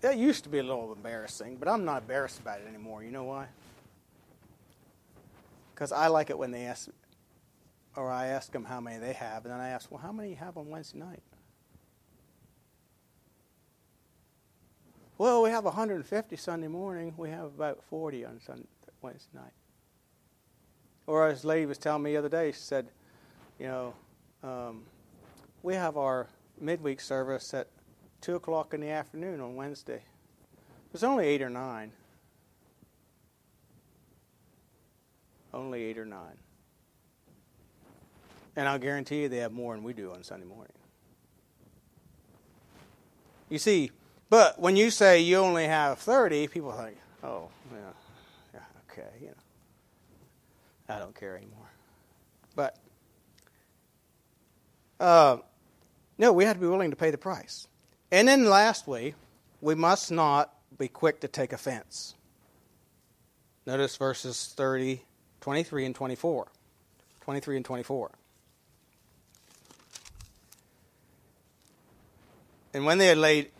[0.00, 3.04] that used to be a little embarrassing, but I'm not embarrassed about it anymore.
[3.04, 3.46] You know why?
[5.76, 6.88] Because I like it when they ask,
[7.96, 10.30] or I ask them how many they have, and then I ask, well, how many
[10.30, 11.22] you have on Wednesday night?
[15.18, 17.12] Well, we have 150 Sunday morning.
[17.18, 18.64] We have about 40 on Sunday,
[19.02, 19.52] Wednesday night.
[21.06, 22.88] Or as lady was telling me the other day, she said,
[23.58, 23.94] you know,
[24.42, 24.82] um,
[25.62, 26.26] we have our
[26.58, 27.68] midweek service at
[28.22, 30.00] 2 o'clock in the afternoon on Wednesday.
[30.90, 31.92] There's only eight or nine.
[35.56, 36.36] Only eight or nine.
[38.54, 40.72] And I'll guarantee you they have more than we do on Sunday morning.
[43.48, 43.90] You see,
[44.28, 47.78] but when you say you only have 30, people think, oh, yeah,
[48.54, 49.34] yeah okay, you know.
[50.88, 51.70] I don't care anymore.
[52.54, 52.76] But,
[54.98, 55.38] uh,
[56.18, 57.68] no, we have to be willing to pay the price.
[58.10, 59.14] And then lastly,
[59.60, 62.14] we must not be quick to take offense.
[63.66, 65.02] Notice verses 30,
[65.46, 66.48] 23, and 24.
[67.20, 68.10] 23 and 24.
[72.74, 73.52] And when they had laid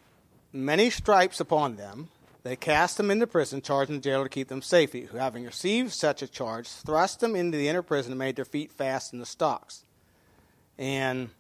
[0.53, 2.09] many stripes upon them,
[2.43, 5.93] they cast them into prison, charging the jailer to keep them safely, who, having received
[5.93, 9.21] such a charge, thrust them into the inner prison and made their feet fast in
[9.21, 9.85] the stocks.
[10.77, 11.31] And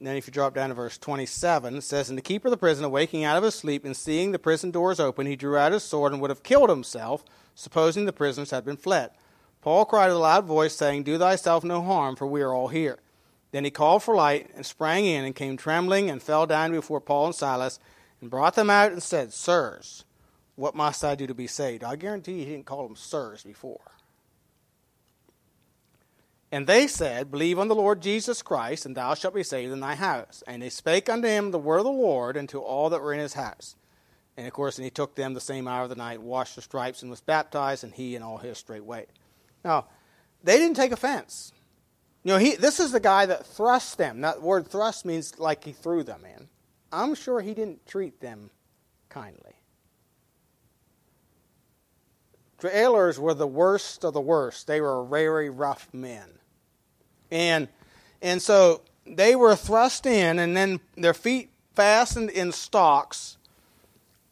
[0.00, 2.56] then, if you drop down to verse 27, it says, And the keeper of the
[2.56, 5.72] prison, awaking out of his sleep and seeing the prison doors open, he drew out
[5.72, 7.22] his sword and would have killed himself,
[7.54, 9.10] supposing the prisoners had been fled.
[9.64, 12.68] Paul cried with a loud voice, saying, Do thyself no harm, for we are all
[12.68, 12.98] here.
[13.50, 17.00] Then he called for light and sprang in and came trembling and fell down before
[17.00, 17.80] Paul and Silas
[18.20, 20.04] and brought them out and said, Sirs,
[20.54, 21.82] what must I do to be saved?
[21.82, 23.80] I guarantee you he didn't call them sirs before.
[26.52, 29.80] And they said, Believe on the Lord Jesus Christ, and thou shalt be saved in
[29.80, 30.44] thy house.
[30.46, 33.14] And they spake unto him the word of the Lord, and to all that were
[33.14, 33.76] in his house.
[34.36, 36.60] And of course, and he took them the same hour of the night, washed the
[36.60, 39.06] stripes, and was baptized, and he and all his straightway.
[39.64, 39.86] Now,
[40.42, 41.52] they didn't take offense.
[42.22, 44.20] You know, he, this is the guy that thrust them.
[44.22, 46.48] That word thrust means like he threw them in.
[46.92, 48.50] I'm sure he didn't treat them
[49.08, 49.54] kindly.
[52.60, 54.66] Jailers were the worst of the worst.
[54.66, 56.28] They were very rough men.
[57.30, 57.68] And,
[58.22, 63.36] and so they were thrust in, and then their feet fastened in stocks.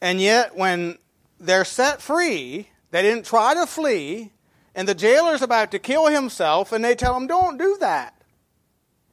[0.00, 0.98] And yet, when
[1.38, 4.31] they're set free, they didn't try to flee,
[4.74, 8.22] and the jailer's about to kill himself, and they tell him, Don't do that.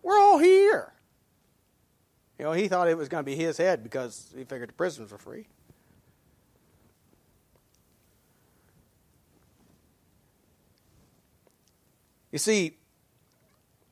[0.01, 0.93] We're all here.
[2.37, 4.73] You know, he thought it was going to be his head because he figured the
[4.73, 5.47] prisoners were free.
[12.31, 12.77] You see,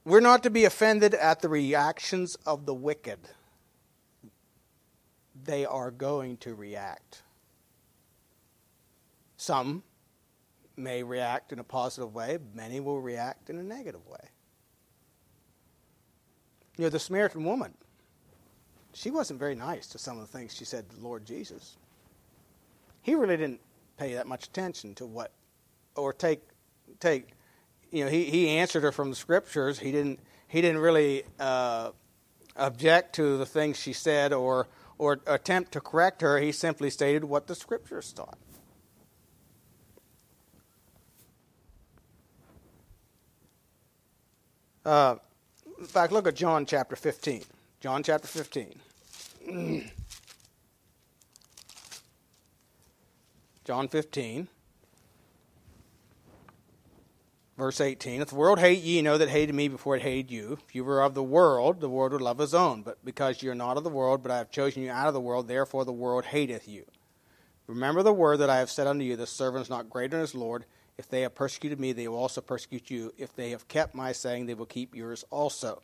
[0.06, 3.20] we're not to be offended at the reactions of the wicked.
[5.44, 7.24] They are going to react.
[9.36, 9.84] Some
[10.78, 14.30] may react in a positive way, many will react in a negative way.
[16.78, 17.74] You know, the Samaritan woman,
[18.94, 21.78] she wasn't very nice to some of the things she said to Lord Jesus.
[23.02, 23.62] He really didn't
[23.98, 25.32] pay that much attention to what,
[25.96, 26.42] or take,
[27.00, 27.30] take
[27.92, 29.80] you know, he, he answered her from the scriptures.
[29.80, 31.92] He didn't, he didn't really uh,
[32.56, 34.68] object to the things she said or,
[34.98, 36.38] or attempt to correct her.
[36.40, 38.38] He simply stated what the scriptures taught.
[44.88, 45.18] Uh,
[45.78, 47.44] in fact, look at John chapter 15.
[47.82, 48.80] John chapter 15.
[53.66, 54.48] John 15.
[57.58, 60.58] Verse 18 If the world hate ye, know that hated me before it hated you.
[60.66, 62.82] If you were of the world, the world would love his own.
[62.82, 65.14] But because you are not of the world, but I have chosen you out of
[65.14, 66.86] the world, therefore the world hateth you.
[67.68, 70.22] Remember the word that I have said unto you the servant is not greater than
[70.22, 70.64] his Lord.
[70.98, 73.14] If they have persecuted me, they will also persecute you.
[73.18, 75.82] If they have kept my saying, they will keep yours also.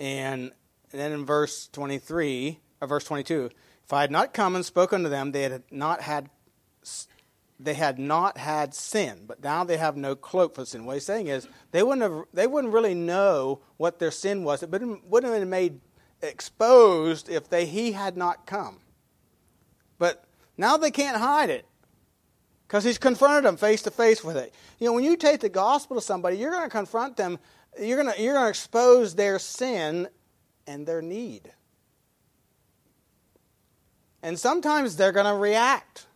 [0.00, 0.52] And,
[0.92, 3.50] then in verse 23, or verse 22,
[3.84, 6.30] if I had not come and spoken to them, they had not had
[7.58, 10.84] they had not had sin, but now they have no cloak for sin.
[10.84, 14.62] What he's saying is they wouldn't have, they wouldn't really know what their sin was.
[14.62, 15.80] It wouldn't have been made
[16.20, 18.80] exposed if they he had not come.
[19.98, 20.24] But
[20.58, 21.66] now they can't hide it
[22.66, 24.52] because he's confronted them face to face with it.
[24.78, 27.38] You know, when you take the gospel to somebody, you're going to confront them.
[27.80, 30.08] You're going to you're going to expose their sin
[30.66, 31.52] and their need.
[34.22, 36.06] And sometimes they're going to react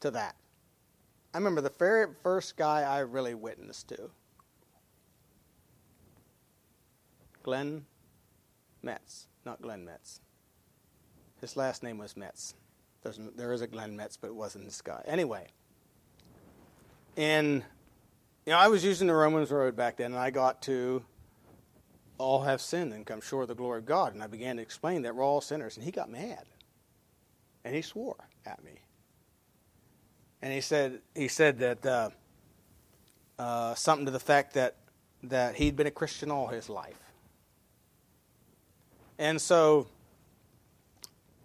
[0.00, 0.36] to that.
[1.34, 4.10] I remember the very first guy I really witnessed to.
[7.42, 7.84] Glenn
[8.82, 10.20] Metz, not Glenn Metz.
[11.40, 12.54] His last name was Metz.
[13.04, 15.02] There's, there is a Glenn Metz, but it wasn't this guy.
[15.06, 15.46] Anyway,
[17.18, 17.62] and
[18.46, 21.04] you know, I was using the Romans Road back then, and I got to
[22.16, 24.62] all have sinned and come short of the glory of God, and I began to
[24.62, 26.44] explain that we're all sinners, and he got mad,
[27.62, 28.80] and he swore at me.
[30.40, 32.10] And he said he said that uh,
[33.38, 34.76] uh, something to the fact that
[35.24, 37.00] that he'd been a Christian all his life,
[39.18, 39.88] and so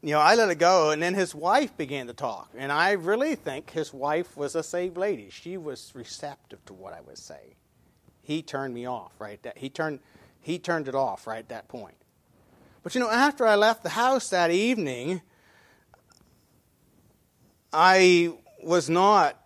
[0.01, 2.91] you know I let it go, and then his wife began to talk, and I
[2.91, 5.29] really think his wife was a saved lady.
[5.29, 7.55] She was receptive to what I was saying,
[8.21, 9.99] he turned me off right that he turned
[10.41, 11.95] he turned it off right at that point.
[12.83, 15.21] But you know, after I left the house that evening,
[17.73, 18.33] I
[18.63, 19.39] was not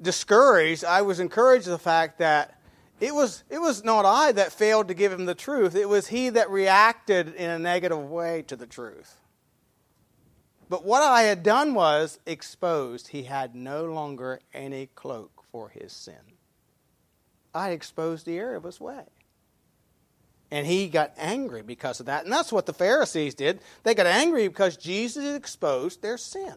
[0.00, 0.84] discouraged.
[0.84, 2.58] I was encouraged the fact that
[3.00, 5.74] it was, it was not I that failed to give him the truth.
[5.74, 9.16] It was he that reacted in a negative way to the truth.
[10.68, 13.08] But what I had done was exposed.
[13.08, 16.14] He had no longer any cloak for his sin.
[17.54, 19.04] I exposed the error of his way.
[20.50, 22.24] And he got angry because of that.
[22.24, 23.60] And that's what the Pharisees did.
[23.82, 26.54] They got angry because Jesus exposed their sin.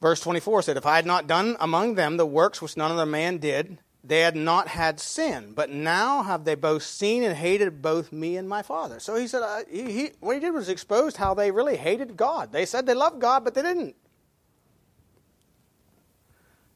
[0.00, 3.06] Verse 24 said, If I had not done among them the works which none other
[3.06, 5.52] man did, they had not had sin.
[5.54, 9.00] But now have they both seen and hated both me and my Father.
[9.00, 12.16] So he said, uh, he, he, what he did was exposed how they really hated
[12.16, 12.52] God.
[12.52, 13.96] They said they loved God, but they didn't.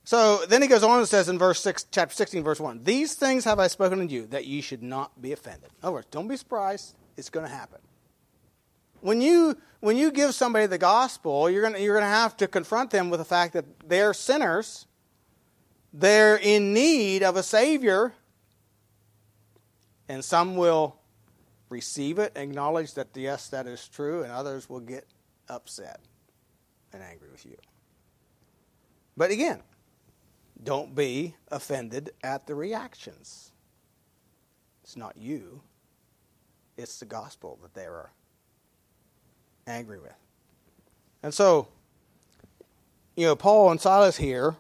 [0.05, 3.15] So then he goes on and says in verse 6, chapter 16, verse 1, These
[3.15, 5.69] things have I spoken unto you, that ye should not be offended.
[5.83, 6.95] In other words, don't be surprised.
[7.19, 7.81] It's going to happen.
[9.01, 12.49] When you, when you give somebody the gospel, you're going you're going to have to
[12.49, 14.87] confront them with the fact that they're sinners,
[15.93, 18.15] they're in need of a Savior,
[20.09, 20.97] and some will
[21.69, 25.07] receive it, acknowledge that, yes, that is true, and others will get
[25.49, 26.01] upset
[26.93, 27.57] and angry with you.
[29.17, 29.63] But again,
[30.63, 33.53] don't be offended at the reactions.
[34.83, 35.61] It's not you,
[36.77, 38.11] it's the gospel that they are
[39.67, 40.15] angry with.
[41.23, 41.69] And so,
[43.17, 44.57] you know, Paul and Silas here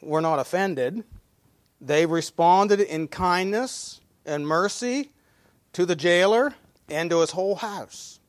[0.00, 1.04] were not offended.
[1.80, 5.10] They responded in kindness and mercy
[5.72, 6.54] to the jailer
[6.88, 8.20] and to his whole house.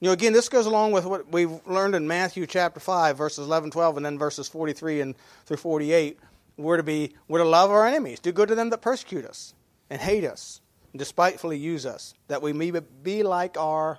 [0.00, 3.46] You know, again, this goes along with what we've learned in Matthew chapter 5, verses
[3.46, 5.14] 11, 12, and then verses 43 and
[5.44, 6.18] through 48.
[6.56, 9.54] We're to be, we're to love our enemies, do good to them that persecute us
[9.88, 10.60] and hate us,
[10.92, 12.70] and despitefully use us, that we may
[13.02, 13.98] be like our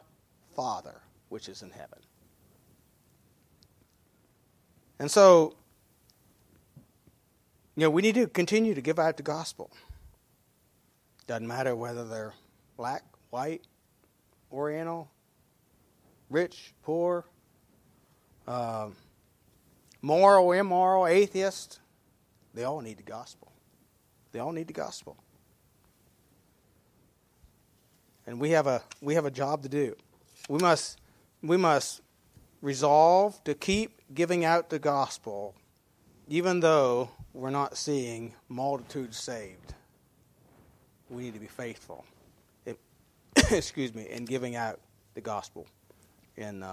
[0.55, 1.01] Father
[1.31, 1.99] which is in heaven.
[4.99, 5.55] And so,
[7.75, 9.71] you know, we need to continue to give out the gospel.
[11.27, 12.33] Doesn't matter whether they're
[12.75, 13.61] black, white,
[14.51, 15.09] oriental,
[16.29, 17.25] rich, poor,
[18.47, 18.89] uh,
[20.01, 21.79] moral, immoral, atheist.
[22.53, 23.51] They all need the gospel.
[24.31, 25.17] They all need the gospel.
[28.27, 29.95] And we have a we have a job to do.
[30.49, 30.99] We must
[31.41, 32.01] we must
[32.61, 35.55] resolve to keep giving out the gospel,
[36.27, 39.73] even though we're not seeing multitudes saved.
[41.09, 42.05] We need to be faithful,
[43.51, 44.79] excuse me, in giving out
[45.13, 45.67] the gospel,
[46.37, 46.63] and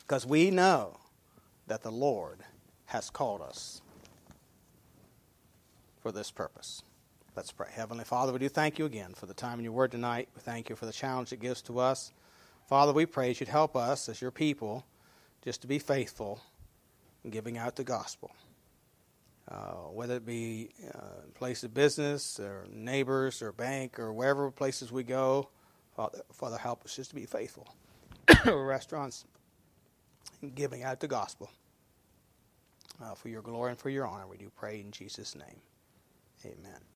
[0.00, 0.98] because uh, we know
[1.66, 2.38] that the Lord
[2.86, 3.82] has called us
[6.00, 6.82] for this purpose.
[7.36, 7.68] Let's pray.
[7.70, 10.28] Heavenly Father, we do thank you again for the time in your word tonight.
[10.34, 12.12] We thank you for the challenge it gives to us.
[12.68, 14.84] Father, we pray you'd help us as your people
[15.44, 16.40] just to be faithful
[17.24, 18.30] in giving out the gospel.
[19.50, 24.92] Uh, whether it be uh, place of business or neighbors or bank or wherever places
[24.92, 25.48] we go,
[25.96, 27.66] Father, Father help us just to be faithful.
[28.46, 29.24] Restaurants,
[30.42, 31.50] and giving out the gospel.
[33.02, 35.60] Uh, for your glory and for your honor, we do pray in Jesus' name.
[36.44, 36.80] Amen.